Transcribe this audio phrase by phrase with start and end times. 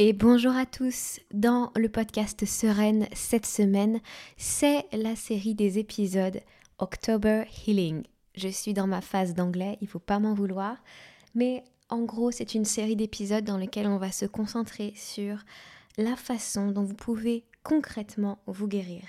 [0.00, 1.20] Et bonjour à tous.
[1.32, 4.00] Dans le podcast Sereine cette semaine,
[4.36, 6.40] c'est la série des épisodes
[6.80, 8.02] October Healing.
[8.34, 10.78] Je suis dans ma phase d'anglais, il faut pas m'en vouloir,
[11.36, 15.38] mais en gros, c'est une série d'épisodes dans lesquels on va se concentrer sur
[15.96, 19.04] la façon dont vous pouvez concrètement vous guérir.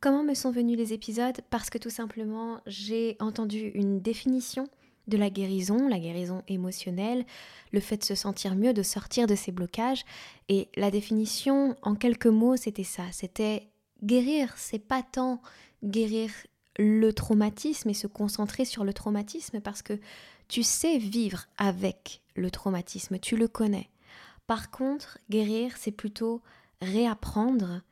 [0.00, 1.42] Comment me sont venus les épisodes?
[1.50, 4.68] Parce que tout simplement, j'ai entendu une définition
[5.08, 7.24] de la guérison, la guérison émotionnelle,
[7.72, 10.04] le fait de se sentir mieux, de sortir de ses blocages.
[10.48, 13.04] Et la définition, en quelques mots, c'était ça.
[13.12, 13.68] C'était
[14.02, 15.40] guérir, c'est pas tant
[15.82, 16.30] guérir
[16.78, 19.98] le traumatisme et se concentrer sur le traumatisme parce que
[20.48, 23.90] tu sais vivre avec le traumatisme, tu le connais.
[24.46, 26.42] Par contre, guérir, c'est plutôt
[26.82, 27.82] réapprendre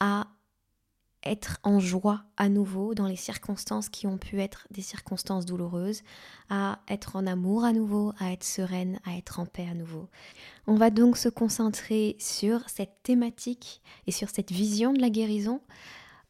[0.00, 0.28] à
[1.24, 6.02] être en joie à nouveau dans les circonstances qui ont pu être des circonstances douloureuses,
[6.48, 10.08] à être en amour à nouveau, à être sereine, à être en paix à nouveau.
[10.66, 15.60] On va donc se concentrer sur cette thématique et sur cette vision de la guérison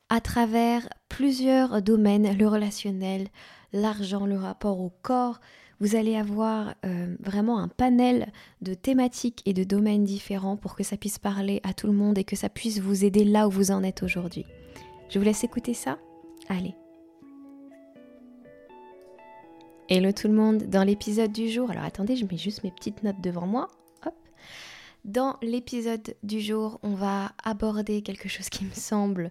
[0.09, 3.29] à travers plusieurs domaines, le relationnel,
[3.73, 5.41] l'argent, le rapport au corps.
[5.81, 10.83] Vous allez avoir euh, vraiment un panel de thématiques et de domaines différents pour que
[10.83, 13.51] ça puisse parler à tout le monde et que ça puisse vous aider là où
[13.51, 14.45] vous en êtes aujourd'hui.
[15.09, 15.99] Je vous laisse écouter ça.
[16.51, 16.75] Allez.
[19.89, 23.03] Hello tout le monde, dans l'épisode du jour, alors attendez, je mets juste mes petites
[23.03, 23.69] notes devant moi.
[24.05, 24.15] Hop.
[25.07, 29.31] Dans l'épisode du jour, on va aborder quelque chose qui me semble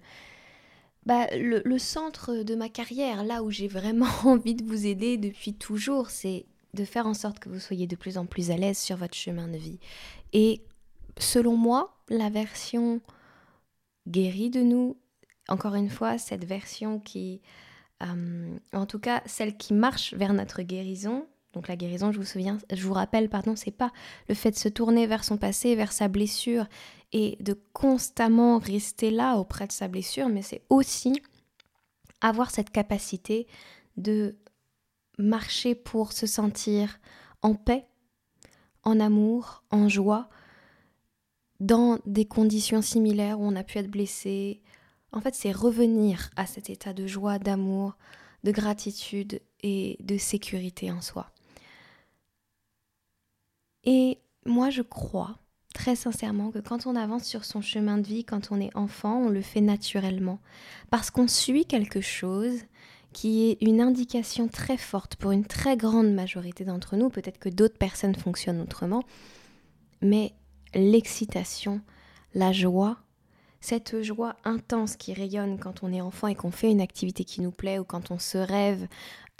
[1.10, 5.56] bah, le, centre de ma carrière, là où j'ai vraiment envie de vous aider depuis
[5.56, 8.78] toujours, c'est de faire en sorte que vous soyez de plus en plus à l'aise
[8.78, 9.80] sur votre chemin de vie.
[10.34, 10.62] Et
[11.18, 13.02] selon moi, la version
[14.08, 14.98] guérie de nous
[15.50, 17.42] encore une fois, cette version qui,
[18.04, 21.26] euh, en tout cas, celle qui marche vers notre guérison.
[21.54, 23.92] Donc la guérison, je vous souviens, je vous rappelle, pardon, c'est pas
[24.28, 26.68] le fait de se tourner vers son passé, vers sa blessure
[27.12, 31.22] et de constamment rester là auprès de sa blessure, mais c'est aussi
[32.22, 33.48] avoir cette capacité
[33.98, 34.36] de
[35.18, 37.00] marcher pour se sentir
[37.42, 37.88] en paix,
[38.84, 40.30] en amour, en joie,
[41.60, 44.62] dans des conditions similaires où on a pu être blessé,
[45.12, 47.98] en fait, c'est revenir à cet état de joie, d'amour,
[48.44, 51.32] de gratitude et de sécurité en soi.
[53.92, 55.40] Et moi, je crois
[55.74, 59.18] très sincèrement que quand on avance sur son chemin de vie, quand on est enfant,
[59.18, 60.38] on le fait naturellement.
[60.92, 62.60] Parce qu'on suit quelque chose
[63.14, 67.10] qui est une indication très forte pour une très grande majorité d'entre nous.
[67.10, 69.02] Peut-être que d'autres personnes fonctionnent autrement.
[70.04, 70.34] Mais
[70.76, 71.82] l'excitation,
[72.36, 73.00] la joie,
[73.60, 77.42] cette joie intense qui rayonne quand on est enfant et qu'on fait une activité qui
[77.42, 78.88] nous plaît ou quand on se rêve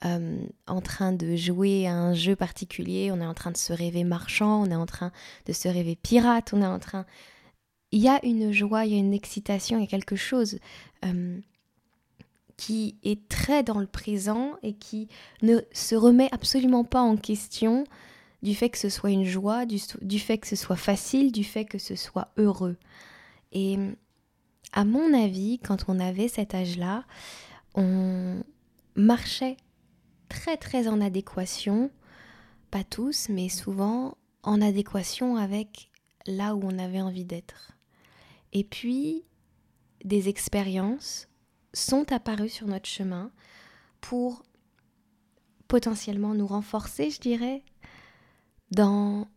[0.06, 3.74] euh, en train de jouer à un jeu particulier, on est en train de se
[3.74, 5.12] rêver marchand, on est en train
[5.46, 7.06] de se rêver pirate, on est en train...
[7.92, 10.60] Il y a une joie, il y a une excitation, il y a quelque chose
[11.06, 11.40] euh,
[12.56, 15.08] qui est très dans le présent et qui
[15.42, 17.84] ne se remet absolument pas en question
[18.44, 21.44] du fait que ce soit une joie, du, du fait que ce soit facile, du
[21.44, 22.78] fait que ce soit heureux.
[23.52, 23.78] Et
[24.72, 27.04] à mon avis, quand on avait cet âge-là,
[27.76, 28.44] on
[28.96, 29.58] marchait
[30.30, 31.92] très très en adéquation,
[32.72, 35.92] pas tous, mais souvent en adéquation avec
[36.26, 37.74] là où on avait envie d'être.
[38.54, 39.26] Et puis,
[40.04, 41.28] des expériences
[41.74, 43.32] sont apparues sur notre chemin
[44.02, 44.44] pour
[45.68, 47.64] potentiellement nous renforcer, je dirais,
[48.72, 49.28] dans,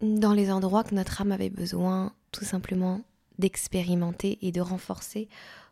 [0.00, 3.02] dans les endroits que notre âme avait besoin tout simplement
[3.38, 5.28] d'expérimenter et de renforcer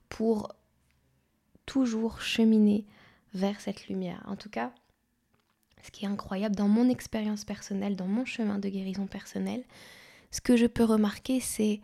[0.08, 0.54] pour
[1.66, 2.86] toujours cheminer
[3.34, 4.22] vers cette lumière.
[4.26, 4.72] En tout cas,
[5.82, 9.64] ce qui est incroyable dans mon expérience personnelle, dans mon chemin de guérison personnelle,
[10.30, 11.80] ce que je peux remarquer, c'est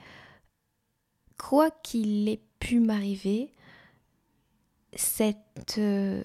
[1.39, 3.53] quoi qu'il ait pu m'arriver,
[4.95, 6.25] cette euh,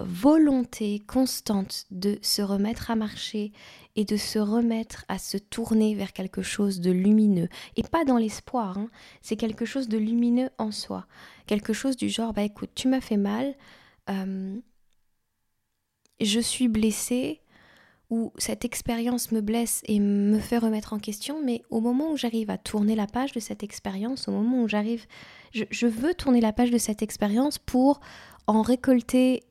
[0.00, 3.52] volonté constante de se remettre à marcher
[3.96, 7.48] et de se remettre à se tourner vers quelque chose de lumineux.
[7.76, 8.90] Et pas dans l'espoir, hein.
[9.22, 11.06] c'est quelque chose de lumineux en soi.
[11.46, 13.54] Quelque chose du genre, bah écoute, tu m'as fait mal,
[14.08, 14.56] euh,
[16.20, 17.40] je suis blessée,
[18.10, 22.16] ou cette expérience me blesse et me fait remettre en question, mais au moment où
[22.16, 25.04] j'arrive à tourner la page de cette expérience, au moment où j'arrive,
[25.52, 28.00] je, je veux tourner la page de cette expérience pour
[28.46, 29.42] en récolter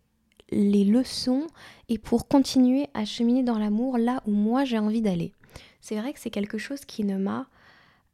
[0.49, 1.47] les leçons
[1.89, 5.33] et pour continuer à cheminer dans l'amour là où moi j'ai envie d'aller.
[5.81, 7.47] C'est vrai que c'est quelque chose qui ne m'a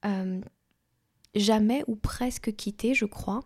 [0.06, 0.42] euh,
[1.36, 3.42] jamais ou presque quitté, je crois.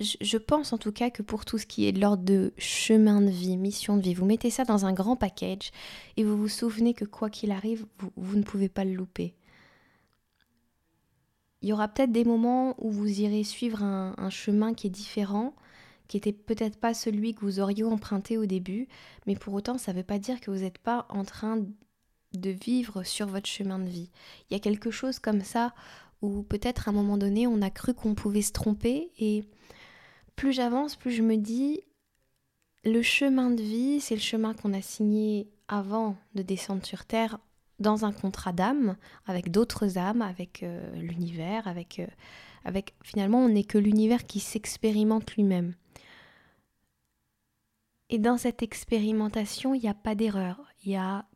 [0.00, 3.20] je pense en tout cas que pour tout ce qui est de l'ordre de chemin
[3.20, 5.70] de vie, mission de vie, vous mettez ça dans un grand package
[6.16, 7.86] et vous vous souvenez que quoi qu'il arrive,
[8.16, 9.34] vous, ne pouvez pas le louper.
[11.62, 15.54] Il y aura peut-être des moments où vous irez suivre un, chemin qui est différent,
[16.10, 18.88] qui était peut-être pas celui que vous auriez emprunté au début,
[19.28, 21.64] mais pour autant ça ne veut pas dire que vous n'êtes pas en train
[22.34, 24.10] de vivre sur votre chemin de vie.
[24.50, 25.72] Il y a quelque chose comme ça
[26.20, 29.44] où peut-être à un moment donné on a cru qu'on pouvait se tromper et
[30.34, 31.80] plus j'avance, plus je me dis,
[32.84, 37.38] le chemin de vie, c'est le chemin qu'on a signé avant de descendre sur Terre
[37.78, 38.96] dans un contrat d'âme,
[39.26, 42.06] avec d'autres âmes, avec euh, l'univers, euh,
[42.64, 42.94] avec...
[43.02, 45.74] Finalement, on n'est que l'univers qui s'expérimente lui-même.
[48.10, 50.60] Et dans cette expérimentation, il n'y a pas d'erreur.
[50.84, 51.26] Il n'y a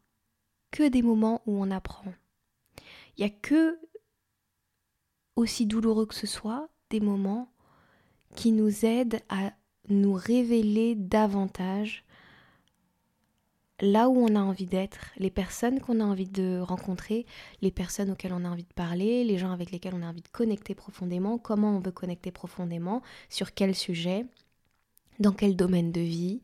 [0.73, 2.13] que des moments où on apprend.
[3.17, 3.79] Il n'y a que,
[5.37, 7.53] aussi douloureux que ce soit, des moments
[8.35, 9.53] qui nous aide à
[9.89, 12.05] nous révéler davantage
[13.81, 17.27] là où on a envie d'être, les personnes qu'on a envie de rencontrer,
[17.61, 20.23] les personnes auxquelles on a envie de parler, les gens avec lesquels on a envie
[20.23, 24.27] de connecter profondément, comment on veut connecter profondément, sur quel sujet,
[25.19, 26.41] dans quel domaine de vie,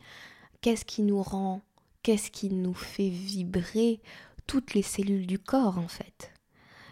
[0.60, 1.62] qu'est-ce qui nous rend,
[2.02, 4.00] qu'est-ce qui nous fait vibrer
[4.46, 6.32] toutes les cellules du corps en fait?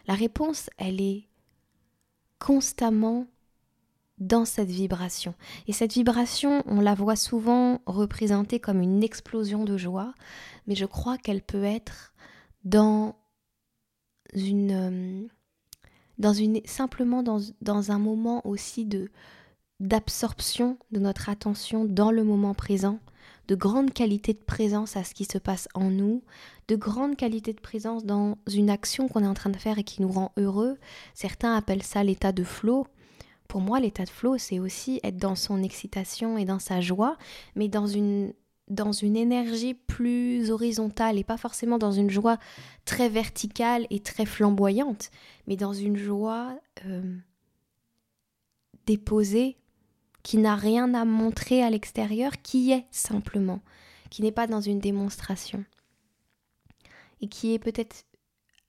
[0.07, 1.29] La réponse, elle est
[2.39, 3.27] constamment
[4.19, 5.35] dans cette vibration.
[5.67, 10.15] Et cette vibration, on la voit souvent représentée comme une explosion de joie,
[10.67, 12.15] mais je crois qu'elle peut être
[12.65, 13.17] dans
[14.35, 15.29] une, euh,
[16.19, 19.11] dans une simplement dans, dans un moment aussi de
[19.81, 22.99] d'absorption de notre attention dans le moment présent,
[23.47, 26.23] de grande qualité de présence à ce qui se passe en nous,
[26.69, 29.85] de grande qualité de présence dans une action qu'on est en train de faire et
[29.85, 30.79] qui nous rend heureux.
[31.15, 32.87] Certains appellent ça l'état de flow.
[33.47, 37.17] Pour moi, l'état de flow, c'est aussi être dans son excitation et dans sa joie,
[37.57, 38.35] mais dans une,
[38.69, 42.39] dans une énergie plus horizontale et pas forcément dans une joie
[42.85, 45.11] très verticale et très flamboyante,
[45.47, 47.17] mais dans une joie euh,
[48.85, 49.57] déposée,
[50.23, 53.61] qui n'a rien à montrer à l'extérieur, qui est simplement,
[54.11, 55.65] qui n'est pas dans une démonstration,
[57.21, 58.05] et qui est peut-être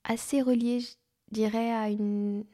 [0.03, 0.89] assez reliée, je
[1.31, 2.45] dirais, à une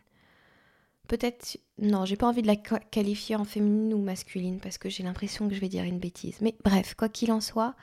[1.08, 5.04] peut-être non, j'ai pas envie de la qualifier en féminine ou masculine parce que j'ai
[5.04, 6.38] l'impression que je vais dire une bêtise.
[6.42, 7.76] Mais bref, quoi qu'il en soit,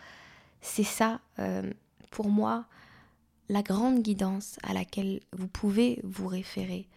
[0.61, 1.71] c'est ça euh,
[2.11, 2.67] pour moi
[3.49, 6.89] la grande guidance à laquelle vous pouvez vous référer.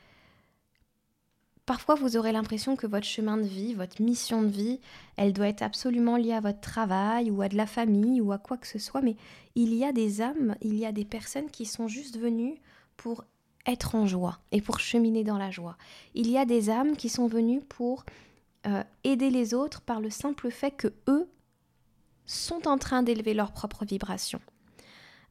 [1.66, 4.80] Parfois, vous aurez l'impression que votre chemin de vie, votre mission de vie,
[5.18, 8.38] elle doit être absolument liée à votre travail ou à de la famille ou à
[8.38, 9.16] quoi que ce soit, mais
[9.56, 12.56] il y a des âmes, il y a des personnes qui sont juste venues
[12.98, 13.24] pour
[13.66, 15.76] être en joie et pour cheminer dans la joie.
[16.14, 18.06] Il y a des âmes qui sont venues pour
[18.68, 21.28] euh, aider les autres par le simple fait que eux
[22.28, 24.40] sont en train d'élever leur propre vibration.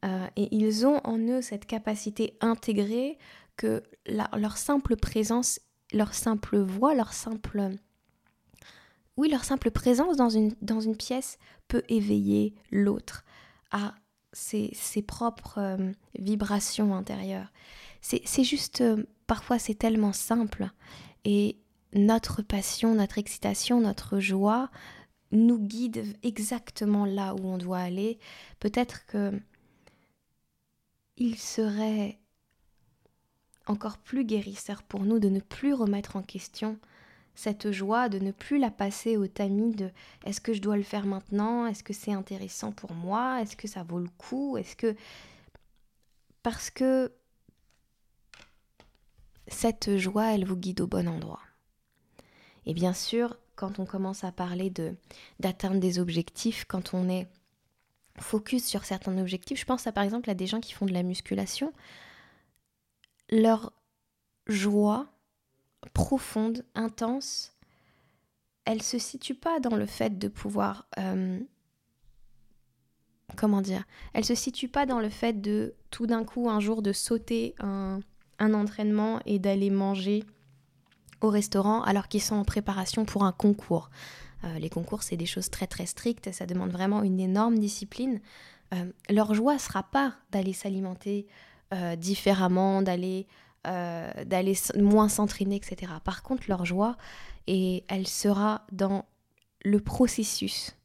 [0.04, 3.18] Euh, et ils ont en eux cette capacité intégrée
[3.56, 5.60] que leur simple présence,
[5.94, 7.70] leur simple voix, leur simple...
[9.16, 11.38] Oui, leur simple présence dans une, dans une pièce
[11.68, 13.24] peut éveiller l'autre
[13.70, 13.94] à
[14.32, 17.52] ses, ses propres euh, vibrations intérieures.
[18.02, 20.68] C'est juste, euh, parfois c'est tellement simple.
[21.24, 21.58] Et
[21.94, 24.68] notre passion, notre excitation, notre joie
[25.30, 28.18] nous guide exactement là où on doit aller.
[28.58, 29.40] Peut-être que
[31.16, 32.18] il serait
[33.66, 36.78] encore plus guérisseur pour nous de ne plus remettre en question
[37.34, 39.90] cette joie, de ne plus la passer au tamis de
[40.24, 43.66] est-ce que je dois le faire maintenant, est-ce que c'est intéressant pour moi, est-ce que
[43.66, 44.94] ça vaut le coup, est-ce que
[46.42, 47.10] parce que
[49.48, 51.40] cette joie, elle vous guide au bon endroit.
[52.66, 54.94] Et bien sûr, quand on commence à parler de
[55.40, 57.28] d'atteindre des objectifs, quand on est
[58.18, 61.02] focus sur certains objectifs, je pense par exemple à des gens qui font de la
[61.02, 61.72] musculation,
[63.30, 63.72] leur
[64.46, 65.06] joie
[65.92, 67.52] profonde, intense,
[68.64, 71.38] elle se situe pas dans le fait de pouvoir euh,
[73.36, 76.82] comment dire, elle se situe pas dans le fait de tout d'un coup un jour
[76.82, 78.00] de sauter un
[78.38, 80.24] entraînement et d'aller manger
[81.20, 83.90] au restaurant alors qu'ils sont en préparation pour un concours.
[84.44, 88.20] Euh, les concours, c'est des choses très très strictes, ça demande vraiment une énorme discipline.
[88.72, 91.26] Euh, leur joie sera pas d'aller s'alimenter
[91.74, 93.26] euh, différemment, d'aller
[94.26, 95.90] d'aller moins s'entraîner, etc.
[96.04, 96.98] Par contre, leur joie,
[97.46, 99.06] et elle sera dans
[99.64, 100.76] le processus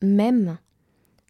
[0.00, 0.58] même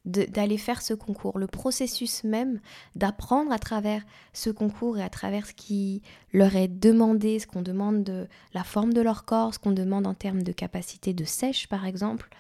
[0.04, 2.60] d'aller faire ce concours, le processus même
[2.96, 4.02] d'apprendre à travers
[4.32, 6.02] ce concours et à travers ce qui
[6.32, 10.08] leur est demandé, ce qu'on demande de la forme de leur corps, ce qu'on demande
[10.08, 12.30] en termes de capacité de sèche par exemple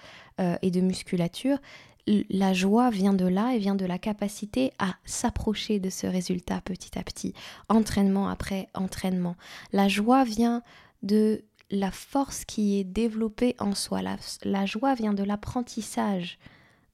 [0.40, 1.58] euh, et de musculature,
[2.06, 6.60] la joie vient de là et vient de la capacité à s'approcher de ce résultat
[6.60, 7.32] petit à petit,
[7.68, 9.36] entraînement après entraînement.
[9.72, 10.62] La joie vient
[11.02, 14.00] de la force qui est développée en soi.
[14.42, 16.38] La, joie vient de l'apprentissage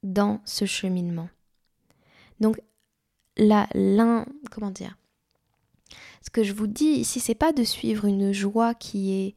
[0.02, 1.28] dans ce cheminement.
[2.40, 2.60] Donc,
[3.36, 3.66] l'un,
[6.22, 9.34] Ce que je vous dis ici, c'est pas de suivre une joie qui est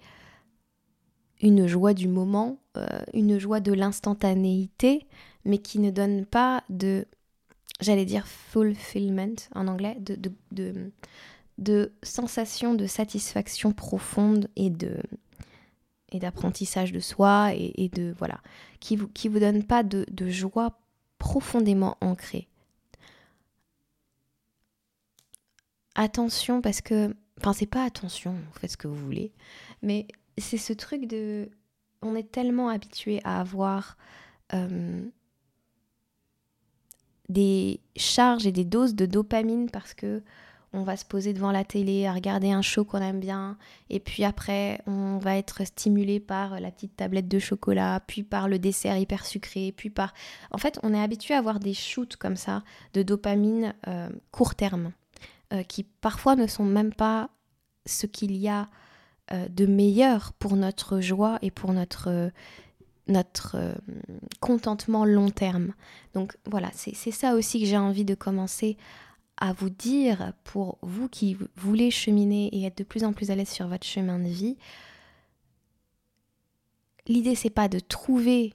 [1.41, 5.07] une joie du moment, euh, une joie de l'instantanéité,
[5.45, 7.05] mais qui ne donne pas de,
[7.79, 10.17] j'allais dire fulfillment en anglais, de,
[10.51, 10.91] de,
[11.57, 14.97] de, sensation de satisfaction profonde et de
[16.13, 18.41] et d'apprentissage de soi et, de voilà
[18.81, 20.77] qui vous qui vous donne pas de, joie
[21.19, 22.49] profondément ancrée.
[25.95, 29.31] Attention parce que enfin c'est pas attention vous faites ce que vous voulez
[29.81, 30.07] mais
[30.37, 31.49] c'est ce truc de
[32.01, 33.97] on est tellement habitué à avoir
[34.53, 35.09] euh,
[37.31, 40.21] des charges et des doses de dopamine parce que
[40.73, 43.57] on va se poser devant la télé à regarder un show qu'on aime bien
[43.89, 48.47] et puis après on va être stimulé par la petite tablette de chocolat, puis par
[48.47, 50.13] le dessert hyper sucré, puis par
[50.51, 54.55] en fait, on est habitué à avoir des shoots comme ça de dopamine euh, court
[54.55, 54.91] terme
[55.53, 57.29] euh, qui parfois ne sont même pas
[57.85, 58.69] ce qu'il y a
[59.33, 62.31] euh, de meilleur pour notre joie et pour notre
[63.07, 63.73] notre euh,
[64.39, 65.73] contentement long terme.
[66.13, 68.77] Donc voilà, c'est ça aussi que j'ai envie de commencer
[69.37, 73.35] à vous dire pour vous qui voulez cheminer et être de plus en plus à
[73.35, 74.57] l'aise sur votre chemin de vie.
[77.07, 78.53] L'idée c'est pas de trouver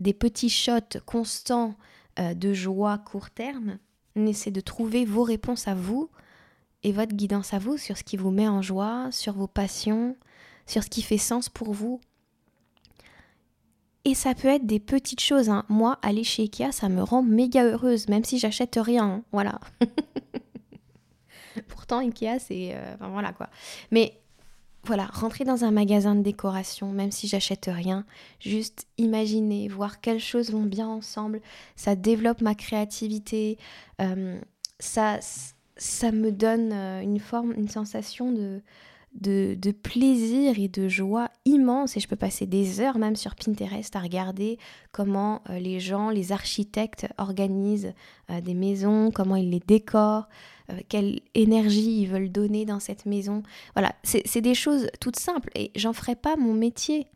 [0.00, 1.74] des petits shots constants
[2.18, 3.78] euh, de joie court terme,
[4.14, 6.10] mais c'est de trouver vos réponses à vous
[6.82, 10.16] et votre guidance à vous sur ce qui vous met en joie, sur vos passions,
[10.66, 12.00] sur ce qui fait sens pour vous
[14.04, 15.48] et ça peut être des petites choses.
[15.48, 15.64] Hein.
[15.68, 19.04] Moi, aller chez Ikea, ça me rend méga heureuse, même si j'achète rien.
[19.04, 19.22] Hein.
[19.32, 19.60] Voilà.
[21.68, 22.74] Pourtant, Ikea, c'est.
[22.74, 23.48] Euh, enfin, voilà quoi.
[23.90, 24.20] Mais
[24.86, 28.04] voilà, rentrer dans un magasin de décoration, même si j'achète rien,
[28.38, 31.40] juste imaginer, voir quelles choses vont bien ensemble,
[31.74, 33.56] ça développe ma créativité,
[34.02, 34.38] euh,
[34.78, 35.20] ça,
[35.76, 38.60] ça me donne euh, une forme, une sensation de,
[39.14, 43.94] de, plaisir et de joie immense et je peux passer des heures même sur Pinterest
[43.94, 44.58] à regarder
[44.92, 47.92] comment euh, les gens, les architectes organisent
[48.30, 50.28] euh, des maisons, comment ils les décorent,
[50.70, 53.42] euh, quelle énergie ils veulent donner dans cette maison.
[53.74, 57.06] Voilà, c'est des choses toutes simples et j'en ferai pas mon métier.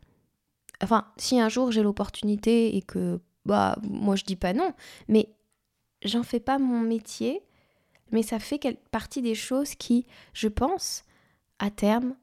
[0.81, 4.71] Enfin, si un jour j'ai l'opportunité et que, bah, moi je dis pas non,
[5.09, 5.29] mais
[6.03, 7.41] j'en fais pas mon métier,
[8.11, 11.03] mais ça fait partie des choses qui, je pense,
[11.59, 12.15] à terme,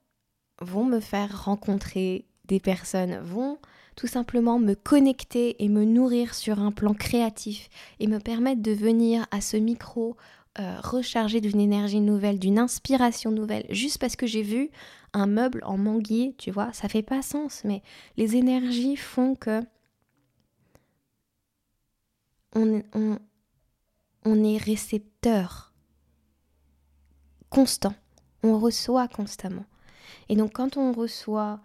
[0.60, 3.58] vont me faire rencontrer des personnes, vont
[3.96, 8.72] tout simplement me connecter et me nourrir sur un plan créatif et me permettre de
[8.72, 10.16] venir à ce micro
[10.58, 14.70] euh, recharger d'une énergie nouvelle, d'une inspiration nouvelle, juste parce que j'ai vu
[15.12, 17.82] un meuble en manguier, tu vois, ça fait pas sens, mais
[18.16, 19.62] les énergies font que
[22.54, 23.18] on, on,
[24.24, 25.74] on est récepteur
[27.50, 27.94] constant
[28.42, 29.64] on reçoit constamment.
[30.28, 31.60] Et donc quand on reçoit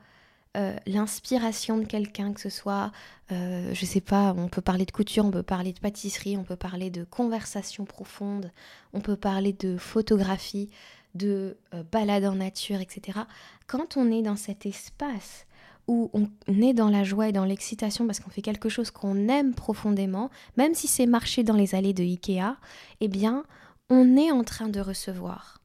[0.57, 2.91] euh, l'inspiration de quelqu'un, que ce soit,
[3.31, 6.43] euh, je sais pas, on peut parler de couture, on peut parler de pâtisserie, on
[6.43, 8.51] peut parler de conversation profonde,
[8.91, 10.69] on peut parler de photographie,
[11.15, 13.19] de euh, balade en nature, etc.
[13.67, 15.45] Quand on est dans cet espace
[15.87, 19.29] où on est dans la joie et dans l'excitation parce qu'on fait quelque chose qu'on
[19.29, 22.57] aime profondément, même si c'est marcher dans les allées de Ikea,
[22.99, 23.45] eh bien,
[23.89, 25.60] on est en train de recevoir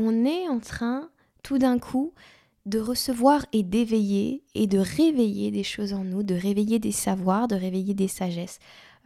[0.00, 1.10] on est en train
[1.42, 2.12] tout d'un coup
[2.66, 7.48] de recevoir et d'éveiller et de réveiller des choses en nous, de réveiller des savoirs,
[7.48, 8.58] de réveiller des sagesses.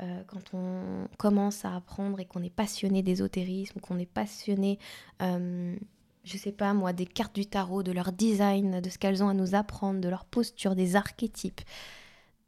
[0.02, 4.78] Euh, quand on commence à apprendre et qu'on est passionné d'ésotérisme, qu'on est passionné,
[5.22, 5.76] euh,
[6.24, 9.28] je sais pas moi, des cartes du tarot, de leur design, de ce qu'elles ont
[9.28, 11.60] à nous apprendre, de leur posture, des archétypes.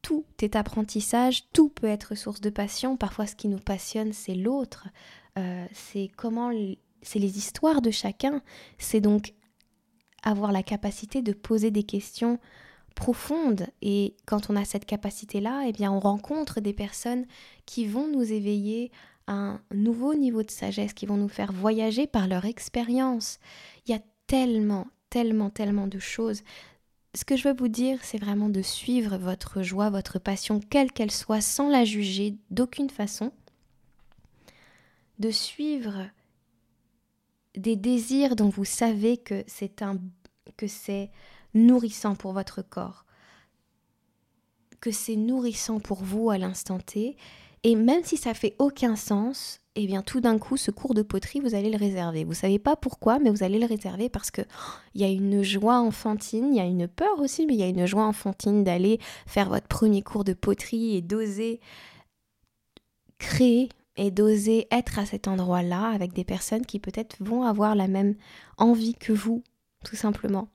[0.03, 2.97] Tout est apprentissage, tout peut être source de passion.
[2.97, 4.89] Parfois, ce qui nous passionne, c'est l'autre.
[5.39, 6.51] Euh, c'est comment
[7.03, 8.43] c'est les histoires de chacun.
[8.79, 9.35] C'est donc
[10.23, 12.39] avoir la capacité de poser des questions
[12.95, 13.67] profondes.
[13.83, 17.27] Et quand on a cette capacité-là, eh bien, on rencontre des personnes
[17.67, 18.91] qui vont nous éveiller
[19.27, 23.39] à un nouveau niveau de sagesse, qui vont nous faire voyager par leur expérience.
[23.87, 26.43] Il y a tellement, tellement, tellement de choses
[27.17, 30.93] ce que je veux vous dire, c'est vraiment de suivre votre joie, votre passion, quelle
[30.93, 33.33] qu'elle soit, sans la juger d'aucune façon.
[35.19, 36.11] De suivre
[37.57, 39.99] des désirs dont vous savez que c'est un
[40.57, 41.11] que c'est
[41.55, 43.05] nourrissant pour votre corps,
[44.81, 47.17] que c'est nourrissant pour vous à l'instant T,
[47.63, 51.03] et même si ça fait aucun sens, eh bien tout d'un coup, ce cours de
[51.03, 52.25] poterie, vous allez le réserver.
[52.25, 54.43] Vous savez pas pourquoi, mais vous allez le réserver parce que
[54.95, 57.63] il y a une joie enfantine, il y a une peur aussi, mais il y
[57.63, 61.61] a une joie enfantine d'aller faire votre premier cours de poterie et d'oser
[63.19, 67.89] créer et d'oser être à cet endroit-là avec des personnes qui peut-être vont avoir la
[67.89, 68.15] même
[68.57, 69.43] envie que vous,
[69.85, 70.49] tout simplement.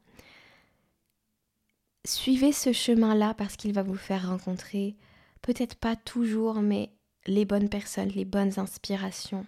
[2.06, 4.96] Suivez ce chemin-là parce qu'il va vous faire rencontrer,
[5.42, 6.92] peut-être pas toujours, mais
[7.28, 9.46] les bonnes personnes, les bonnes inspirations.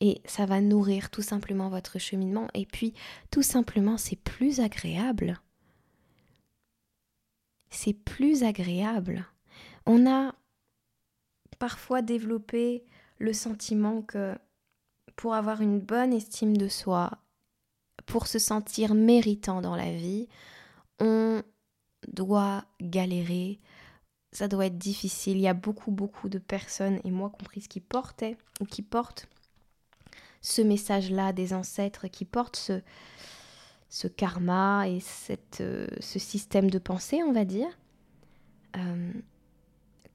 [0.00, 2.48] Et ça va nourrir tout simplement votre cheminement.
[2.54, 2.94] Et puis,
[3.30, 5.40] tout simplement, c'est plus agréable.
[7.70, 9.26] C'est plus agréable.
[9.86, 10.34] On a
[11.58, 12.84] parfois développé
[13.18, 14.36] le sentiment que
[15.16, 17.18] pour avoir une bonne estime de soi,
[18.04, 20.28] pour se sentir méritant dans la vie,
[21.00, 21.42] on
[22.08, 23.58] doit galérer,
[24.32, 25.38] ça doit être difficile.
[25.38, 29.26] Il y a beaucoup, beaucoup de personnes, et moi comprise, qui portaient ou qui portent
[30.42, 32.56] ce message-là des ancêtres, qui portent
[33.88, 37.68] ce, karma et cette, euh, ce système de pensée, on va dire.
[38.76, 39.12] Euh,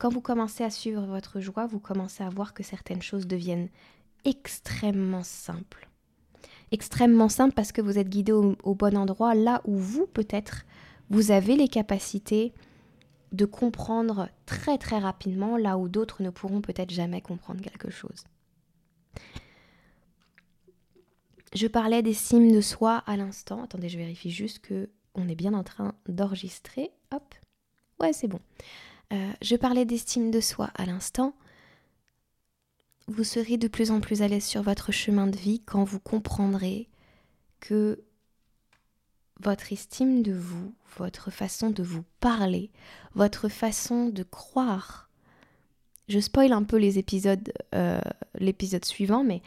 [0.02, 3.70] quand vous commencez à suivre votre joie, vous commencez à voir que certaines choses deviennent
[4.26, 5.88] extrêmement simples.
[6.72, 10.66] Extrêmement simples parce que vous êtes guidé au, bon endroit, là où vous, peut-être,
[11.12, 12.52] vous avez les capacités
[13.32, 18.24] de comprendre très très rapidement là où d'autres ne pourront peut-être jamais comprendre quelque chose.
[21.54, 23.62] Je parlais d'estime de soi à l'instant.
[23.66, 26.90] Attendez, je vérifie juste que on est bien en train d'enregistrer.
[27.12, 27.36] Hop.
[28.00, 28.40] Ouais, c'est bon.
[29.12, 31.36] Euh, je parlais d'estime de soi à l'instant.
[33.08, 36.00] Vous serez de plus en plus à l'aise sur votre chemin de vie quand vous
[36.00, 36.88] comprendrez
[37.60, 38.04] que
[39.42, 42.72] votre estime de vous, votre façon de vous parler,
[43.16, 45.10] votre façon de croire.
[46.08, 48.02] Je spoil un peu les épisodes, euh,
[48.36, 49.42] l'épisode suivant, mais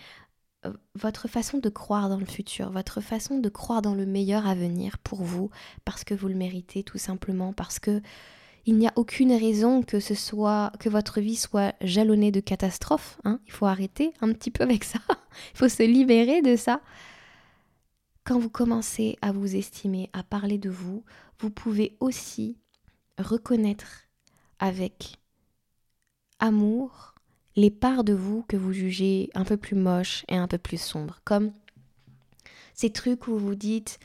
[0.66, 4.46] euh, votre façon de croire dans le futur, votre façon de croire dans le meilleur
[4.46, 5.50] avenir pour vous,
[5.84, 8.02] parce que vous le méritez tout simplement, parce que
[8.66, 13.18] il n'y a aucune raison que ce soit que votre vie soit jalonnée de catastrophes.
[13.24, 13.40] Hein.
[13.46, 14.98] Il faut arrêter un petit peu avec ça.
[15.54, 16.80] Il faut se libérer de ça.
[18.24, 21.04] Quand vous commencez à vous estimer, à parler de vous,
[21.40, 22.56] vous pouvez aussi
[23.18, 24.06] reconnaître
[24.58, 25.18] avec
[26.38, 27.14] amour
[27.56, 30.80] les parts de vous que vous jugez un peu plus moches et un peu plus
[30.80, 31.20] sombres.
[31.24, 31.52] Comme
[32.72, 33.98] ces trucs où vous dites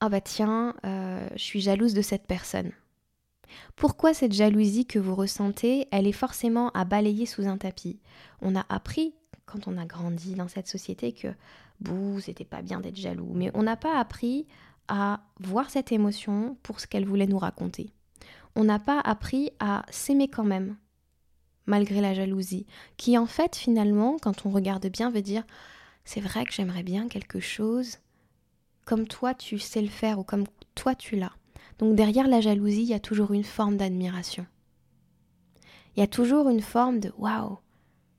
[0.00, 2.72] Ah bah tiens, euh, je suis jalouse de cette personne.
[3.76, 8.00] Pourquoi cette jalousie que vous ressentez, elle est forcément à balayer sous un tapis?
[8.40, 9.14] On a appris,
[9.46, 11.28] quand on a grandi dans cette société, que
[11.80, 13.32] bouh, c'était pas bien d'être jaloux.
[13.34, 14.46] Mais on n'a pas appris
[14.88, 17.92] à voir cette émotion pour ce qu'elle voulait nous raconter.
[18.56, 20.76] On n'a pas appris à s'aimer quand même,
[21.66, 25.44] malgré la jalousie, qui en fait finalement, quand on regarde bien, veut dire
[26.04, 27.98] c'est vrai que j'aimerais bien quelque chose
[28.84, 31.32] comme toi tu sais le faire ou comme toi tu l'as.
[31.78, 34.46] Donc derrière la jalousie, il y a toujours une forme d'admiration.
[35.96, 37.58] Il y a toujours une forme de waouh,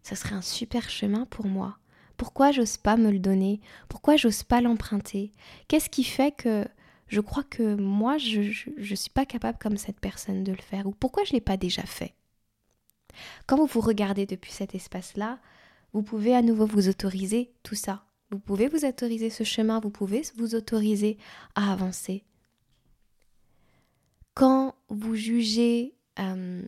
[0.03, 1.77] ce serait un super chemin pour moi.
[2.17, 3.61] Pourquoi j'ose pas me le donner?
[3.89, 5.31] Pourquoi j'ose pas l'emprunter?
[5.67, 6.67] Qu'est-ce qui fait que
[7.07, 8.41] je crois que moi, je
[8.77, 10.85] ne suis pas capable comme cette personne de le faire?
[10.85, 12.13] Ou pourquoi je l'ai pas déjà fait?
[13.47, 15.39] Quand vous vous regardez depuis cet espace-là,
[15.93, 18.05] vous pouvez à nouveau vous autoriser tout ça.
[18.29, 21.17] Vous pouvez vous autoriser ce chemin, vous pouvez vous autoriser
[21.55, 22.23] à avancer.
[24.33, 26.61] Quand vous jugez euh,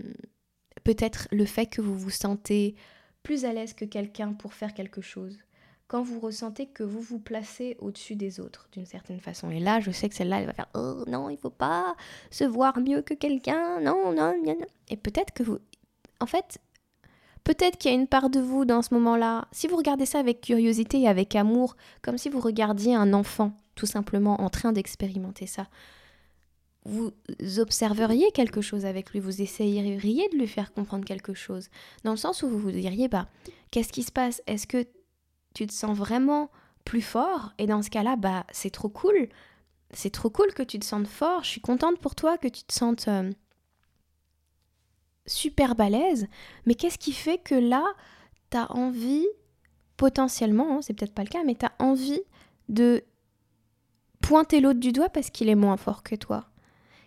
[0.84, 2.76] peut-être le fait que vous vous sentez
[3.24, 5.38] plus à l'aise que quelqu'un pour faire quelque chose.
[5.88, 9.50] Quand vous ressentez que vous vous placez au-dessus des autres d'une certaine façon.
[9.52, 11.96] Et là, je sais que celle-là, elle va faire Oh non, il faut pas
[12.32, 13.80] se voir mieux que quelqu'un.
[13.80, 14.56] Non, non, non.
[14.90, 15.60] Et peut-être que vous.
[16.20, 16.58] En fait,
[17.44, 19.48] peut-être qu'il y a une part de vous dans ce moment-là.
[19.52, 23.54] Si vous regardez ça avec curiosité et avec amour, comme si vous regardiez un enfant,
[23.76, 25.68] tout simplement, en train d'expérimenter ça
[26.86, 27.12] vous
[27.60, 31.70] observeriez quelque chose avec lui, vous essayeriez de lui faire comprendre quelque chose,
[32.04, 33.28] dans le sens où vous vous diriez, bah,
[33.72, 34.42] qu'est-ce qui se passe?
[34.48, 34.86] Est-ce que
[35.54, 36.52] tu te sens vraiment
[36.84, 37.54] plus fort?
[37.58, 39.30] Et dans ce cas-là, bah, c'est trop cool,
[39.92, 42.64] c'est trop cool que tu te sentes fort, je suis contente pour toi que tu
[42.64, 43.32] te sentes euh,
[45.26, 46.28] super balèze,
[46.66, 47.86] mais qu'est-ce qui fait que là,
[48.52, 49.26] tu as envie,
[49.96, 52.22] potentiellement, hein, c'est peut-être pas le cas, mais tu as envie
[52.68, 53.04] de
[54.20, 56.50] pointer l'autre du doigt parce qu'il est moins fort que toi?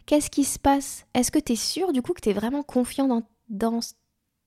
[0.06, 1.04] Qu'est-ce qui se passe?
[1.14, 3.80] Est-ce que tu es sûr du coup que tu es vraiment confiant dans,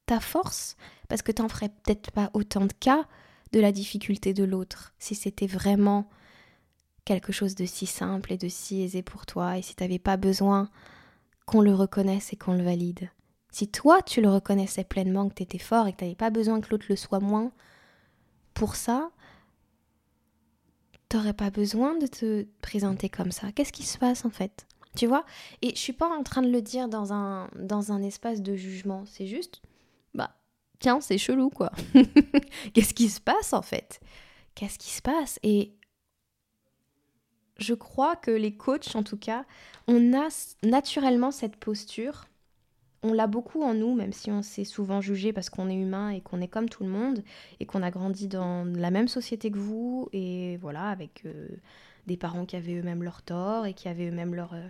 [0.06, 0.78] ta force?
[1.10, 3.06] Parce que tu n'en ferais peut-être pas autant de cas
[3.52, 6.10] de la difficulté de l'autre si c'était vraiment
[7.04, 10.00] quelque chose de si simple et de si aisé pour toi et si tu n'avais
[10.00, 10.70] pas besoin
[11.46, 13.10] qu'on le reconnaisse et qu'on le valide.
[13.52, 16.30] Si toi tu le reconnaissais pleinement que tu étais fort et que tu n'avais pas
[16.30, 17.52] besoin que l'autre le soit moins,
[18.54, 19.10] pour ça,
[21.10, 23.52] t'aurais pas besoin de te présenter comme ça.
[23.52, 24.68] Qu'est-ce qui se passe en fait?
[24.96, 25.26] Tu vois?
[25.62, 28.56] Et je suis pas en train de le dire dans un, dans un espace de
[28.56, 29.04] jugement.
[29.06, 29.62] C'est juste,
[30.14, 30.32] bah,
[30.80, 31.72] tiens, c'est chelou quoi.
[32.74, 34.00] Qu'est-ce qui se passe en fait?
[34.56, 35.40] Qu'est-ce qui se passe?
[35.44, 35.74] Et
[37.58, 39.46] je crois que les coachs, en tout cas,
[39.88, 40.28] on a
[40.64, 42.26] naturellement cette posture
[43.04, 46.10] on l'a beaucoup en nous, même si on s'est souvent jugé parce qu'on est humain
[46.10, 47.24] et qu'on est comme tout le monde
[47.60, 51.48] et qu'on a grandi dans la même société que vous et voilà, avec euh,
[52.10, 54.68] des parents qui avaient eux-mêmes leur tort et qui avaient eux-mêmes leur, euh,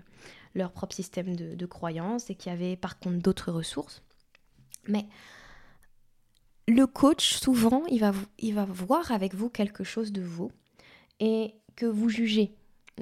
[0.53, 4.03] leur propre système de, croyances et qui avaient par contre d'autres ressources.
[4.87, 5.07] Mais
[6.67, 10.51] le coach, souvent, il va, il va voir avec vous quelque chose de vous
[11.19, 12.53] et que vous jugez.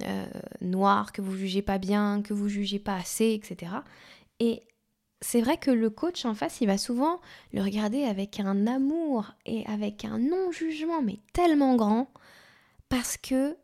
[0.03, 0.27] Euh,
[0.61, 3.71] noir, que vous jugez pas bien, que vous jugez pas assez, etc.
[4.39, 4.61] Et
[5.21, 7.19] c'est vrai que le coach en face, il va souvent
[7.51, 12.11] le regarder avec un amour et avec un non-jugement, mais tellement grand,
[12.89, 13.57] parce que,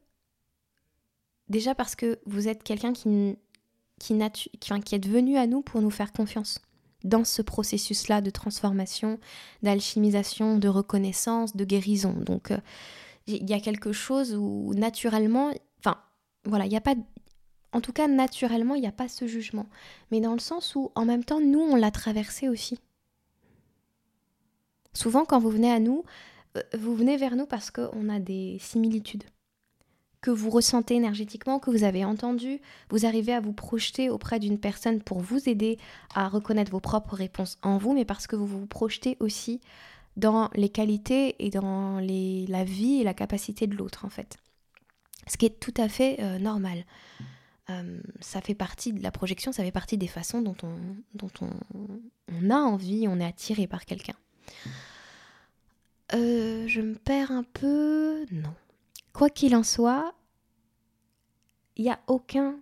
[1.54, 3.38] déjà parce que vous êtes quelqu'un qui,
[4.00, 6.60] qui, est venu à nous pour nous faire confiance
[7.06, 9.20] dans ce processus-là de transformation,
[9.62, 12.14] d'alchimisation, de reconnaissance, de guérison.
[12.14, 12.58] Donc, euh,
[13.28, 15.98] il y a quelque chose où naturellement, enfin,
[16.46, 16.96] voilà, il n'y a pas
[17.74, 19.66] en tout cas, naturellement, il n'y a pas ce jugement.
[20.12, 22.78] Mais dans le sens où, en même temps, nous, on l'a traversé aussi.
[24.94, 26.04] Souvent, quand vous venez à nous,
[26.56, 29.24] euh, vous venez vers nous parce qu'on a des similitudes
[30.24, 34.58] que vous ressentez énergétiquement, que vous avez entendu, vous arrivez à vous projeter auprès d'une
[34.58, 35.78] personne pour vous aider
[36.16, 39.60] à reconnaître vos propres réponses en vous, mais parce que vous vous projetez aussi
[40.16, 44.38] dans les qualités et dans la vie et la capacité de l'autre, en fait.
[45.28, 46.86] Ce qui est tout à fait euh, normal.
[47.70, 52.56] Euh, ça fait partie de la projection, ça fait partie des façons dont on, a
[52.56, 54.16] envie, on est attiré par quelqu'un.
[56.14, 58.26] Euh, je me perds un peu?
[58.32, 58.54] Non.
[59.14, 60.14] Quoi qu'il en soit,
[61.76, 62.60] il n'y a aucun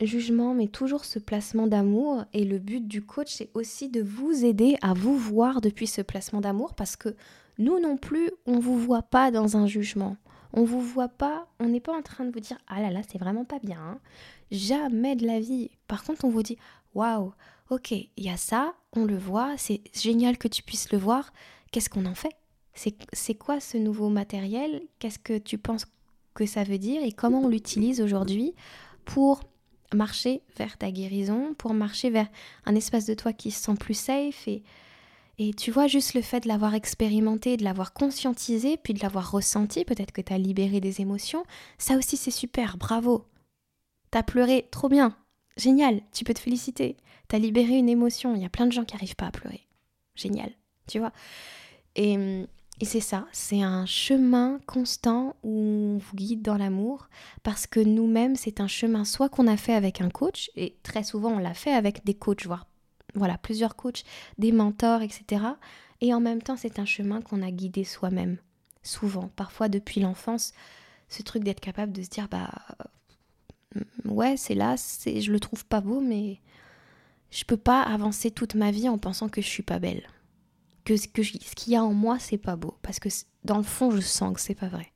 [0.00, 2.24] jugement, mais toujours ce placement d'amour.
[2.32, 6.02] Et le but du coach, c'est aussi de vous aider à vous voir depuis ce
[6.02, 7.16] placement d'amour, parce que
[7.58, 10.16] nous non plus, on ne vous voit pas dans un jugement.
[10.52, 13.00] On vous voit pas, on n'est pas en train de vous dire ah là là,
[13.08, 13.80] c'est vraiment pas bien.
[13.80, 13.98] Hein.
[14.50, 15.70] Jamais de la vie.
[15.88, 16.58] Par contre, on vous dit
[16.94, 17.32] waouh,
[17.70, 21.32] ok, il y a ça, on le voit, c'est génial que tu puisses le voir.
[21.72, 22.34] Qu'est-ce qu'on en fait?
[22.74, 24.82] C'est quoi ce nouveau matériel?
[24.98, 25.86] Qu'est-ce que tu penses
[26.34, 28.54] que ça veut dire et comment on l'utilise aujourd'hui
[29.04, 29.40] pour
[29.94, 32.28] marcher vers ta guérison, pour marcher vers
[32.64, 34.62] un espace de toi qui se sent plus safe et
[35.38, 39.32] et tu vois, juste le fait de l'avoir expérimenté, de l'avoir conscientisé, puis de l'avoir
[39.32, 41.44] ressenti, peut-être que tu as libéré des émotions,
[41.76, 43.26] ça aussi c'est super, bravo.
[44.12, 45.16] T'as pleuré, trop bien,
[45.56, 46.96] génial, tu peux te féliciter.
[47.26, 49.66] T'as libéré une émotion, il y a plein de gens qui n'arrivent pas à pleurer.
[50.14, 50.52] Génial,
[50.86, 51.12] tu vois.
[51.96, 52.46] Et,
[52.80, 57.08] et c'est ça, c'est un chemin constant où on vous guide dans l'amour,
[57.44, 61.04] parce que nous-mêmes, c'est un chemin soit qu'on a fait avec un coach, et très
[61.04, 62.66] souvent on l'a fait avec des coachs, voire
[63.14, 64.02] voilà, plusieurs coachs,
[64.38, 65.44] des mentors, etc.
[66.00, 68.38] Et en même temps, c'est un chemin qu'on a guidé soi-même,
[68.82, 70.52] souvent, parfois depuis l'enfance,
[71.08, 72.50] ce truc d'être capable de se dire, bah
[73.76, 76.40] mm, ouais, c'est là, c'est, je le trouve pas beau, mais
[77.30, 80.02] je peux pas avancer toute ma vie en pensant que je suis pas belle.
[80.84, 82.76] Que, ce qu'il y a en moi, c'est pas beau.
[82.82, 83.08] Parce que
[83.44, 84.92] dans le fond, je sens que c'est pas vrai.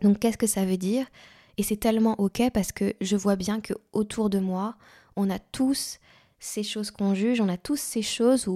[0.00, 1.06] Donc, qu'est-ce que ça veut dire?
[1.58, 4.76] Et c'est tellement ok parce que je vois bien que autour de moi,
[5.16, 5.98] on a tous
[6.38, 8.50] ces choses qu'on juge, on a tous ces choses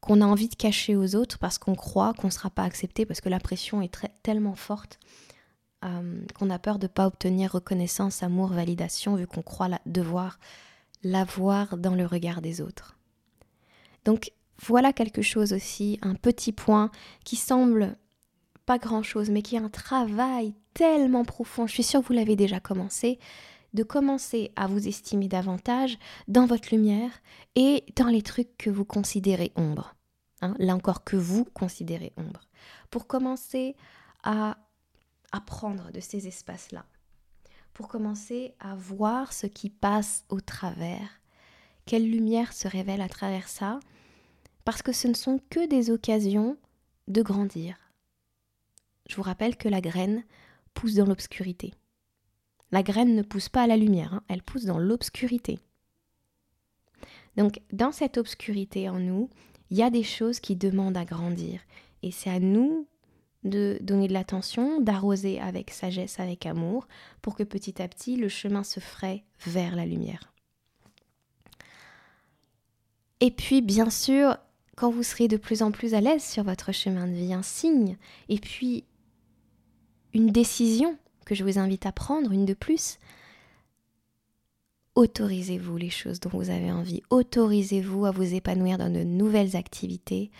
[0.00, 3.04] qu'on a envie de cacher aux autres parce qu'on croit qu'on ne sera pas accepté,
[3.04, 5.00] parce que la pression est tellement forte
[5.84, 10.38] euh, qu'on a peur de ne pas obtenir reconnaissance, amour, validation, vu qu'on croit devoir
[11.02, 12.96] l'avoir dans le regard des autres.
[14.04, 14.32] Donc
[14.64, 16.90] voilà quelque chose aussi, un petit point
[17.24, 17.96] qui semble
[18.64, 21.66] pas grand-chose, mais qui est un travail tellement profond.
[21.66, 23.18] Je suis sûre que vous l'avez déjà commencé
[23.74, 25.98] de commencer à vous estimer davantage
[26.28, 27.10] dans votre lumière
[27.54, 29.94] et dans les trucs que vous considérez ombre.
[30.42, 32.48] Hein, là encore que vous considérez ombre.
[32.90, 33.74] Pour commencer
[34.22, 34.58] à
[35.32, 36.84] apprendre de ces espaces-là.
[37.72, 41.20] Pour commencer à voir ce qui passe au travers.
[41.86, 43.80] Quelle lumière se révèle à travers ça
[44.64, 46.56] Parce que ce ne sont que des occasions
[47.08, 47.76] de grandir.
[49.08, 50.24] Je vous rappelle que la graine
[50.74, 51.74] pousse dans l'obscurité.
[52.70, 54.22] La graine ne pousse pas à la lumière, hein.
[54.28, 55.58] elle pousse dans l'obscurité.
[57.36, 59.28] Donc dans cette obscurité en nous,
[59.70, 61.60] il y a des choses qui demandent à grandir.
[62.02, 62.86] Et c'est à nous
[63.44, 66.86] de donner de l'attention, d'arroser avec sagesse, avec amour,
[67.22, 70.32] pour que petit à petit le chemin se ferait vers la lumière.
[73.20, 74.36] Et puis, bien sûr,
[74.82, 77.44] quand vous serez de plus en plus à l'aise sur votre chemin de vie, un
[77.44, 77.96] signe,
[78.28, 78.82] et puis
[80.12, 82.98] une décision que je vous invite à prendre, une de plus,
[84.96, 90.32] autorisez-vous les choses dont vous avez envie, autorisez-vous à vous épanouir dans de nouvelles activités,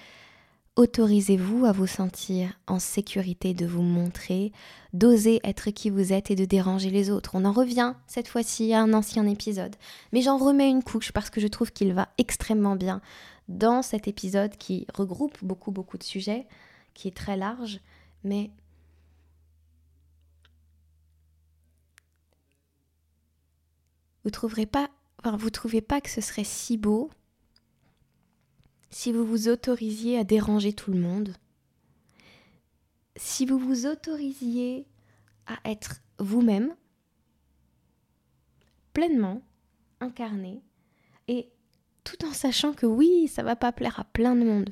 [0.74, 4.50] autorisez-vous à vous sentir en sécurité de vous montrer,
[4.92, 7.36] d'oser être qui vous êtes et de déranger les autres.
[7.36, 9.76] On en revient cette fois-ci à un ancien épisode,
[10.12, 13.00] mais j'en remets une couche parce que je trouve qu'il va extrêmement bien
[13.48, 16.46] dans cet épisode qui regroupe beaucoup beaucoup de sujets,
[16.94, 17.80] qui est très large,
[18.24, 18.50] mais
[24.24, 24.90] vous trouverez pas,
[25.24, 27.10] vous trouvez pas que ce serait si beau
[28.92, 31.34] si vous vous autorisiez à déranger tout le monde,
[33.16, 34.86] si vous vous autorisiez
[35.46, 36.76] à être vous-même,
[38.92, 39.42] pleinement
[40.00, 40.62] incarné,
[41.26, 41.48] et
[42.04, 44.70] tout en sachant que oui, ça va pas plaire à plein de monde,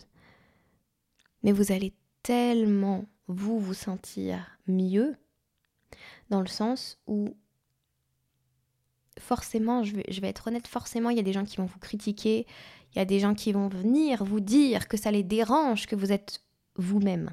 [1.42, 5.16] mais vous allez tellement vous vous sentir mieux,
[6.30, 7.36] dans le sens où
[9.18, 11.66] forcément, je vais, je vais, être honnête, forcément, il y a des gens qui vont
[11.66, 12.46] vous critiquer,
[12.92, 15.96] il y a des gens qui vont venir vous dire que ça les dérange, que
[15.96, 16.42] vous êtes
[16.76, 17.30] vous-même.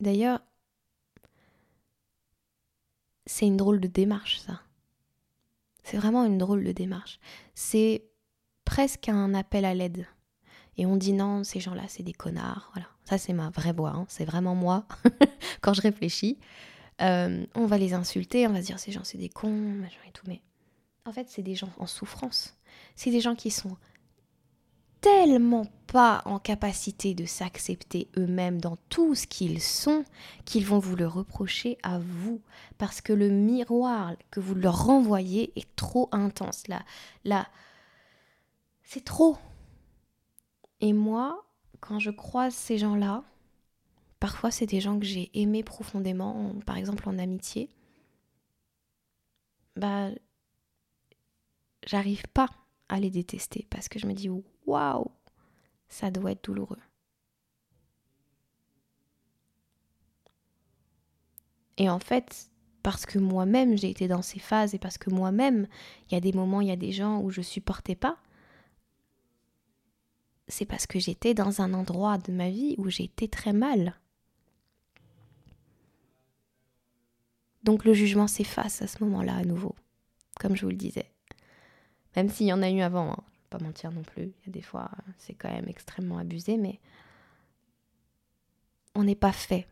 [0.00, 0.40] D'ailleurs,
[3.26, 4.62] c'est une drôle de démarche, ça.
[5.88, 7.18] C'est vraiment une drôle de démarche.
[7.54, 8.04] C'est
[8.66, 10.06] presque un appel à l'aide.
[10.76, 12.70] Et on dit non, ces gens-là, c'est des connards.
[12.74, 14.04] Voilà, ça c'est ma vraie voix, hein.
[14.06, 14.86] c'est vraiment moi
[15.62, 16.38] quand je réfléchis.
[17.00, 20.00] Euh, on va les insulter, on va se dire ces gens c'est des cons, machin
[20.06, 20.42] et tout, mais
[21.06, 22.58] en fait c'est des gens en souffrance.
[22.94, 23.78] C'est des gens qui sont
[25.00, 30.04] tellement pas en capacité de s'accepter eux-mêmes dans tout ce qu'ils sont
[30.44, 32.40] qu'ils vont vous le reprocher à vous.
[32.76, 36.68] Parce que le miroir que vous leur renvoyez est trop intense.
[36.68, 36.82] Là
[37.24, 37.48] là
[38.82, 39.36] c'est trop.
[40.80, 41.44] Et moi
[41.80, 43.24] quand je croise ces gens-là
[44.20, 47.70] Parfois, c'est des gens que j'ai aimés profondément, par exemple en amitié.
[49.76, 50.10] Bah,
[51.86, 52.48] j'arrive pas
[52.88, 54.28] à les détester parce que je me dis
[54.68, 55.10] waouh,
[55.88, 56.78] ça doit être douloureux.
[61.76, 62.50] Et en fait,
[62.82, 65.66] parce que moi-même j'ai été dans ces phases et parce que moi-même,
[66.08, 68.18] il y a des moments, il y a des gens où je supportais pas,
[70.48, 73.94] c'est parce que j'étais dans un endroit de ma vie où été très mal.
[77.62, 79.74] Donc le jugement s'efface à ce moment-là à nouveau,
[80.40, 81.12] comme je vous le disais.
[82.16, 84.52] Même s'il y en a eu avant, hein, pas mentir non plus, il y a
[84.52, 86.80] des fois c'est quand même extrêmement abusé, mais
[88.94, 89.66] on n'est pas fait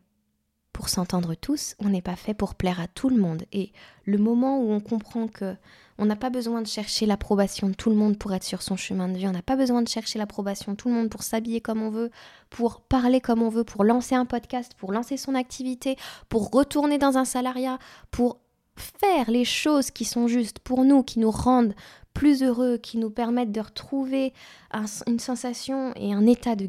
[0.77, 3.45] pour s'entendre tous, on n'est pas fait pour plaire à tout le monde.
[3.51, 3.71] Et
[4.05, 5.55] le moment où on comprend que
[5.97, 8.75] on n'a pas besoin de chercher l'approbation de tout le monde pour être sur son
[8.75, 11.23] chemin de vie, on n'a pas besoin de chercher l'approbation de tout le monde pour
[11.23, 12.11] s'habiller comme on veut,
[12.51, 15.95] pour parler comme on veut, pour lancer un podcast, pour lancer son activité,
[16.29, 17.79] pour retourner dans un salariat,
[18.11, 18.39] pour
[18.75, 21.73] faire les choses qui sont justes pour nous, qui nous rendent
[22.17, 24.33] plus heureux, qui nous permettent de retrouver
[25.05, 26.65] une sensation et un état de,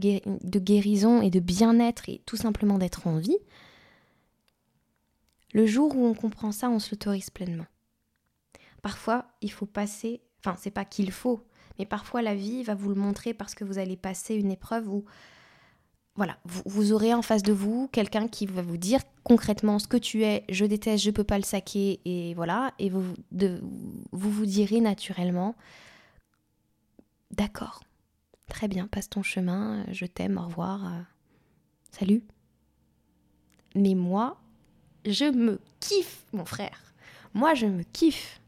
[0.58, 3.38] guérison et de bien-être et tout simplement d'être en vie,
[5.54, 7.64] le jour où on comprend ça, on se l'autorise pleinement.
[8.82, 11.40] Parfois, il faut passer, enfin, c'est pas qu'il faut,
[11.78, 14.87] mais parfois la vie va vous le montrer parce que vous allez passer une épreuve
[14.87, 15.06] où,
[16.18, 19.96] voilà, vous, aurez en face de vous quelqu'un qui va vous dire concrètement ce que
[19.96, 23.14] tu es, je déteste, je peux pas le saquer, et voilà, et vous
[24.11, 25.54] vous direz naturellement,
[27.31, 27.85] d'accord,
[28.48, 31.00] très bien, passe ton chemin, je t'aime, au revoir, euh,
[31.92, 32.24] salut.
[33.76, 34.38] Mais moi,
[35.07, 36.94] je me kiffe, mon frère.
[37.33, 38.40] Moi, je me kiffe.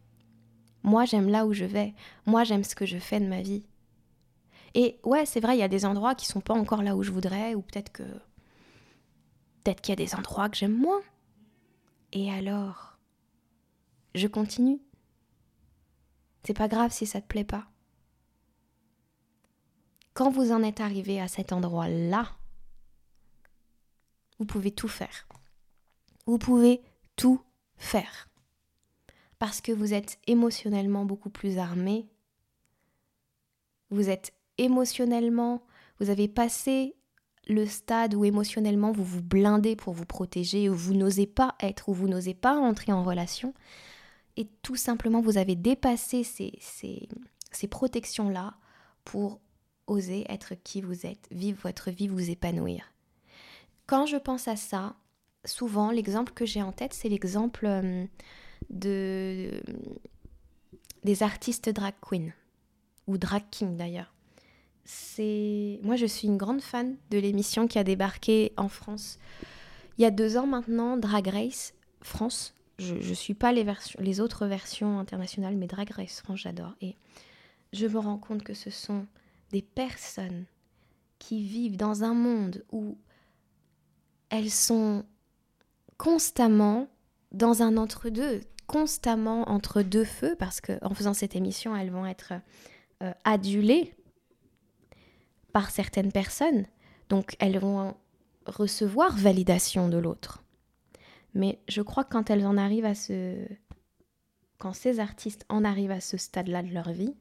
[0.83, 1.95] Moi, j'aime là où je vais.
[2.27, 3.63] Moi, j'aime ce que je fais de ma vie.
[4.75, 7.03] Et ouais, c'est vrai, il y a des endroits qui sont pas encore là où
[7.03, 8.03] je voudrais, ou peut-être que.
[9.63, 11.03] Peut-être qu'il y a des endroits que j'aime moins.
[12.13, 12.99] Et alors
[14.15, 14.81] Je continue.
[16.45, 17.67] C'est pas grave si ça te plaît pas.
[20.15, 22.31] Quand vous en êtes arrivé à cet endroit-là,
[24.39, 25.29] vous pouvez tout faire.
[26.27, 26.83] Vous pouvez
[27.17, 27.43] tout
[27.77, 28.29] faire.
[29.39, 32.09] Parce que vous êtes émotionnellement beaucoup plus armé.
[33.91, 35.63] Vous êtes émotionnellement,
[35.99, 36.95] vous avez passé
[37.49, 41.89] le stade où émotionnellement vous vous blindez pour vous protéger, où vous n'osez pas être,
[41.89, 43.55] où vous n'osez pas entrer en relation,
[44.37, 48.55] et tout simplement vous avez dépassé ces, ces, protections-là
[49.05, 49.41] pour
[49.87, 52.93] oser être qui vous êtes, vivre votre vie, vous épanouir.
[53.87, 54.95] Quand je pense à ça,
[55.45, 58.05] souvent l'exemple que j'ai en tête, c'est l'exemple euh,
[58.69, 59.63] de
[61.03, 62.35] des artistes drag queen
[63.07, 64.13] ou drag king d'ailleurs.
[64.93, 69.19] C'est moi je suis une grande fan de l'émission qui a débarqué en France
[70.01, 72.55] il y a deux ans maintenant, Drag Race France.
[72.79, 76.75] Je ne suis pas les, autres versions internationales, mais Drag Race France j'adore.
[76.81, 76.97] Et
[77.75, 79.07] je me rends compte que ce sont
[79.51, 80.47] des personnes
[81.19, 82.97] qui vivent dans un monde où
[84.31, 85.05] elles sont
[85.99, 86.89] constamment
[87.31, 92.33] dans un entre-deux, constamment entre deux feux, parce qu'en faisant cette émission, elles vont être
[93.03, 93.95] euh, adulées
[95.51, 96.67] par certaines personnes,
[97.09, 97.95] donc elles vont
[98.47, 100.43] recevoir validation de l'autre.
[101.35, 103.37] Mais je crois que quand elles en arrivent à ce...
[104.59, 107.15] Quand ces artistes en arrivent à ce stade-là de leur vie,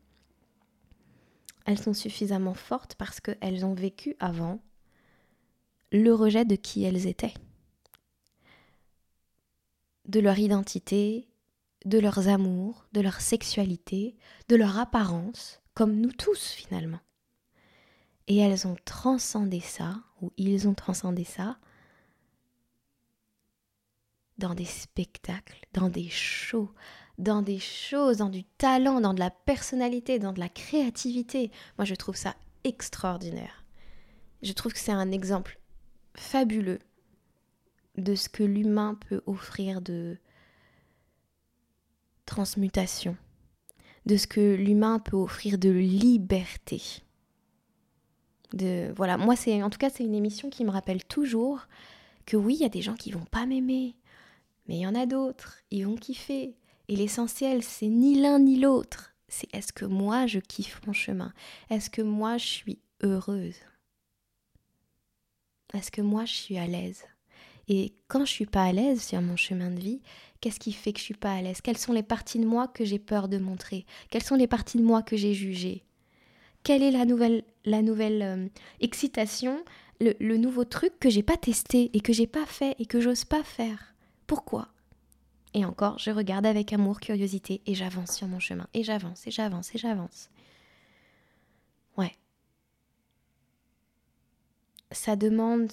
[1.66, 4.60] elles sont suffisamment fortes parce qu'elles ont vécu avant
[5.92, 7.34] le rejet de qui elles étaient,
[10.06, 11.30] de leur identité,
[11.86, 14.18] de leurs amours, de leur sexualité,
[14.50, 17.00] de leur apparence, comme nous tous finalement.
[18.30, 21.58] Et elles ont transcendé ça, ou ils ont transcendé ça,
[24.38, 26.72] dans des spectacles, dans des shows,
[27.18, 31.52] dans des choses, dans du talent, dans de la personnalité, dans de la créativité.
[31.78, 33.66] Moi, je trouve ça extraordinaire.
[34.42, 35.60] Je trouve que c'est un exemple
[36.16, 36.80] fabuleux
[37.98, 40.18] de ce que l'humain peut offrir de
[42.26, 43.18] transmutation,
[44.06, 47.02] de ce que l'humain peut offrir de liberté.
[48.54, 51.68] Voilà, moi c'est en tout cas c'est une émission qui me rappelle toujours
[52.26, 53.96] que oui, il y a des gens qui vont pas m'aimer,
[54.68, 56.56] mais il y en a d'autres, ils vont kiffer.
[56.88, 59.14] Et l'essentiel, c'est ni l'un ni l'autre.
[59.28, 61.34] C'est est-ce que moi je kiffe mon chemin?
[61.70, 63.58] Est-ce que moi je suis heureuse?
[65.74, 67.04] Est-ce que moi je suis à l'aise?
[67.68, 70.02] Et quand je suis pas à l'aise sur mon chemin de vie,
[70.42, 71.62] qu'est-ce qui fait que je suis pas à l'aise?
[71.62, 73.86] Quelles sont les parties de moi que j'ai peur de montrer?
[74.10, 75.84] Quelles sont les parties de moi que j'ai jugées?
[76.70, 77.04] Quelle est la
[77.82, 78.48] nouvelle, euh,
[78.80, 79.66] excitation,
[80.00, 83.26] le, nouveau truc que j'ai pas testé et que j'ai pas fait et que j'ose
[83.26, 83.96] pas faire
[84.28, 84.68] Pourquoi?
[85.56, 89.32] Et encore, je regarde avec amour, curiosité, et j'avance sur mon chemin, et j'avance, et
[89.32, 90.30] j'avance, et j'avance.
[91.98, 92.16] Ouais.
[94.92, 95.72] Ça demande,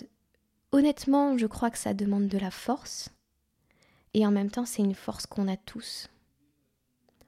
[0.72, 3.11] honnêtement, je crois que ça demande de la force,
[4.14, 6.09] et en même temps, c'est une force qu'on a tous.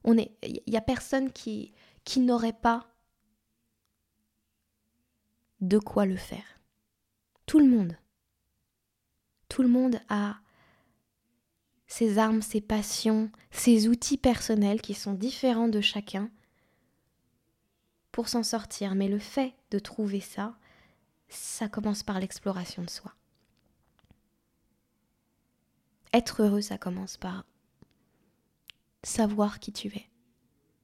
[0.06, 2.86] Il y a personne qui, qui n'aurait pas
[5.60, 6.60] de quoi le faire.
[7.46, 7.96] Tout le monde.
[9.48, 10.36] Tout le monde a
[11.86, 16.30] ses armes, ses passions, ses outils personnels qui sont différents de chacun
[18.12, 18.94] pour s'en sortir.
[18.94, 20.56] Mais le fait de trouver ça,
[21.28, 23.14] ça commence par l'exploration de soi.
[26.12, 27.44] Être heureux, ça commence par
[29.02, 30.08] savoir qui tu es,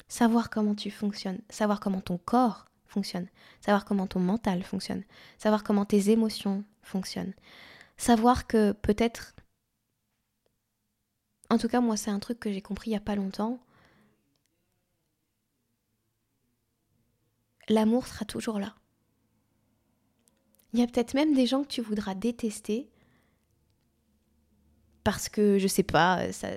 [0.08, 3.28] savoir comment tu fonctionnes, savoir comment ton corps fonctionne,
[3.60, 5.02] savoir comment ton mental fonctionne,
[5.38, 7.34] savoir comment tes émotions fonctionnent,
[7.96, 9.34] savoir que peut-être
[11.50, 13.60] en tout cas, moi, c'est un truc que j'ai compris il n'y a pas longtemps.
[17.68, 18.74] L'amour sera toujours là.
[20.72, 22.90] Il y a peut-être même des gens que tu voudras détester
[25.04, 26.48] parce que, je sais pas, ça,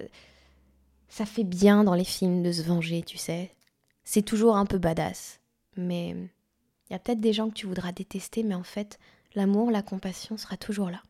[1.10, 3.56] ça fait bien dans les films de se venger, tu sais.
[4.04, 5.42] C'est toujours un peu badass.
[5.78, 9.00] Mais il y a peut-être des gens que tu voudras détester, mais en fait,
[9.36, 11.02] l'amour, la compassion sera toujours là.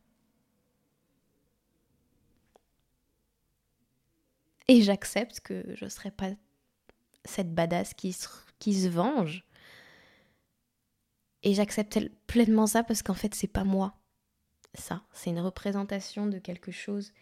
[4.68, 6.30] Et j'accepte que je ne serai pas
[7.24, 8.28] cette badass qui se,
[8.60, 9.46] qui se venge.
[11.44, 13.96] Et j'accepte pleinement ça parce qu'en fait, c'est pas moi.
[14.74, 17.14] Ça, c'est une représentation de quelque chose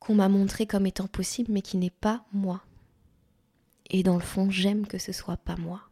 [0.00, 2.62] qu'on m'a montré comme étant possible, mais qui n'est pas moi.
[3.90, 5.88] Et dans le fond, j'aime que ce soit pas moi.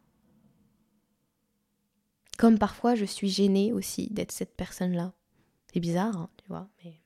[2.38, 5.14] Comme parfois, je suis gênée aussi d'être cette personne-là.
[5.72, 7.00] C'est bizarre, hein, tu vois, mais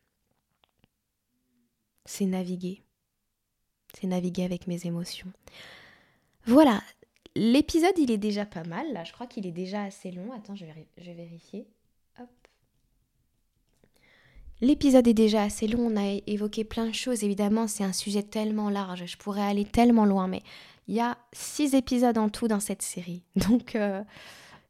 [2.04, 2.82] c'est naviguer.
[3.94, 5.32] C'est naviguer avec mes émotions.
[6.46, 6.82] Voilà,
[7.36, 10.32] l'épisode il est déjà pas mal là, je crois qu'il est déjà assez long.
[10.32, 11.68] Attends, je vais, je vais vérifier.
[12.18, 12.28] Hop.
[14.60, 18.22] L'épisode est déjà assez long, on a évoqué plein de choses, évidemment c'est un sujet
[18.22, 20.42] tellement large, je pourrais aller tellement loin, mais
[20.88, 23.22] il y a six épisodes en tout dans cette série.
[23.36, 24.02] Donc euh,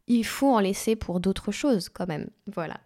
[0.06, 2.28] il faut en laisser pour d'autres choses quand même.
[2.46, 2.80] Voilà.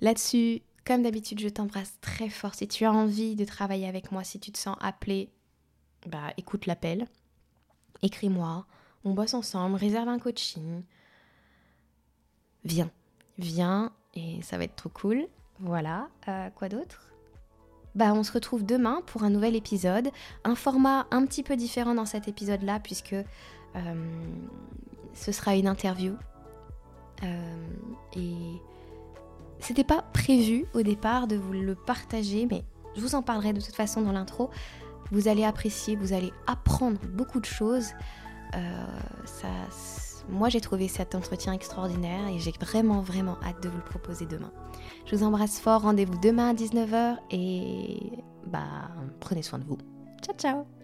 [0.00, 2.54] Là-dessus, comme d'habitude, je t'embrasse très fort.
[2.54, 5.30] Si tu as envie de travailler avec moi, si tu te sens appelé,
[6.06, 7.06] bah écoute l'appel,
[8.02, 8.66] écris-moi,
[9.04, 10.82] on bosse ensemble, réserve un coaching.
[12.64, 12.90] Viens,
[13.38, 15.26] viens et ça va être trop cool.
[15.58, 17.09] Voilà, euh, quoi d'autre?
[17.94, 20.10] Bah, on se retrouve demain pour un nouvel épisode.
[20.44, 23.24] Un format un petit peu différent dans cet épisode-là, puisque euh,
[25.14, 26.14] ce sera une interview.
[27.22, 27.68] Euh,
[28.16, 28.34] et
[29.58, 32.64] c'était pas prévu au départ de vous le partager, mais
[32.96, 34.50] je vous en parlerai de toute façon dans l'intro.
[35.12, 37.90] Vous allez apprécier, vous allez apprendre beaucoup de choses.
[38.54, 38.86] Euh,
[39.24, 39.48] ça,
[40.30, 44.26] moi, j'ai trouvé cet entretien extraordinaire et j'ai vraiment, vraiment hâte de vous le proposer
[44.26, 44.52] demain.
[45.06, 45.82] Je vous embrasse fort.
[45.82, 48.12] Rendez-vous demain à 19h et
[48.46, 49.78] bah, prenez soin de vous.
[50.22, 50.79] Ciao, ciao